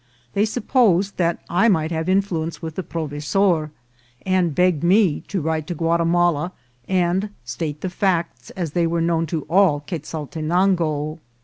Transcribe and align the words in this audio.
They 0.33 0.45
suppo 0.45 1.03
sed 1.03 1.13
that 1.17 1.39
I 1.47 1.69
might 1.69 1.91
have 1.91 2.09
influence 2.09 2.59
with 2.59 2.73
the 2.73 2.81
provesor, 2.81 3.69
and 4.25 4.55
begged 4.55 4.83
me 4.83 5.19
to 5.27 5.41
write 5.41 5.67
to 5.67 5.75
Guatimala, 5.75 6.53
and 6.89 7.29
state 7.45 7.81
the 7.81 7.89
facts 7.91 8.49
as 8.49 8.71
they 8.71 8.87
were 8.87 8.99
known 9.01 9.27
to 9.27 9.41
all 9.43 9.81
Quezaltenango. 9.81 11.19